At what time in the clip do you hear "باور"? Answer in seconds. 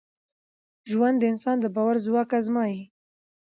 1.75-1.95